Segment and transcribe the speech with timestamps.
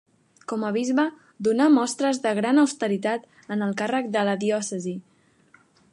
[0.51, 1.03] Com a bisbe
[1.47, 4.95] donà mostres de gran austeritat en el càrrec de la diòcesi.